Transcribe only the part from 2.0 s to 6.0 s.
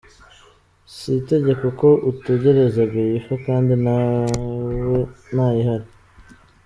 utegereza Beifa kandi nta yihari.